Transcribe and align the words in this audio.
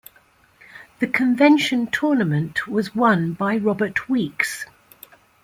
The 0.97 1.05
convention 1.05 1.85
tournament 1.85 2.65
was 2.67 2.95
won 2.95 3.33
by 3.33 3.57
Robert 3.57 4.09
Weeks. 4.09 4.65